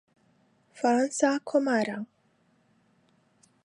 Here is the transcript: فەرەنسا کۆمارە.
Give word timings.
فەرەنسا 0.77 1.31
کۆمارە. 1.49 1.97